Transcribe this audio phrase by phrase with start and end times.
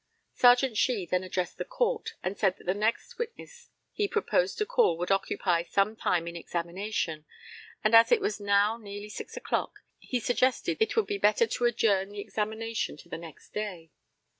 [0.33, 4.65] Serjeant SHEE then addressed the Court, and said that the next witness he proposed to
[4.65, 7.23] call would occupy some time in examination,
[7.83, 11.45] and, as it was now nearly 6 o'clock, he suggested that it would be better
[11.45, 13.91] to adjourn the examination to the next day.